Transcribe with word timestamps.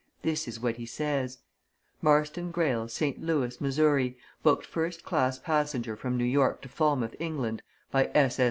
This 0.23 0.47
is 0.47 0.59
what 0.59 0.77
he 0.77 0.87
says: 0.87 1.37
'Marston 2.01 2.49
Greyle, 2.49 2.87
St. 2.87 3.21
Louis, 3.21 3.61
Missouri, 3.61 4.17
booked 4.41 4.65
first 4.65 5.03
class 5.03 5.37
passenger 5.37 5.95
from 5.95 6.17
New 6.17 6.23
York 6.25 6.63
to 6.63 6.69
Falmouth, 6.69 7.15
England, 7.19 7.61
by 7.91 8.05
S.S. 8.15 8.39